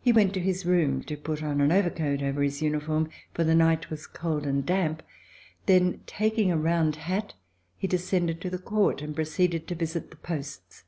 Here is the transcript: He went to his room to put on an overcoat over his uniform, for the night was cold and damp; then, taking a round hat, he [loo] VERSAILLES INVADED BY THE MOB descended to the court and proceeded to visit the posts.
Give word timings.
He 0.00 0.10
went 0.10 0.34
to 0.34 0.40
his 0.40 0.66
room 0.66 1.04
to 1.04 1.16
put 1.16 1.40
on 1.40 1.60
an 1.60 1.70
overcoat 1.70 2.20
over 2.20 2.42
his 2.42 2.60
uniform, 2.62 3.08
for 3.32 3.44
the 3.44 3.54
night 3.54 3.90
was 3.90 4.08
cold 4.08 4.44
and 4.44 4.66
damp; 4.66 5.04
then, 5.66 6.00
taking 6.04 6.50
a 6.50 6.56
round 6.58 6.96
hat, 6.96 7.34
he 7.76 7.86
[loo] 7.86 7.92
VERSAILLES 7.92 7.92
INVADED 7.92 7.92
BY 7.92 7.92
THE 7.92 7.92
MOB 7.92 7.92
descended 7.92 8.40
to 8.40 8.50
the 8.64 8.68
court 8.70 9.02
and 9.02 9.14
proceeded 9.14 9.68
to 9.68 9.74
visit 9.76 10.10
the 10.10 10.16
posts. 10.16 10.82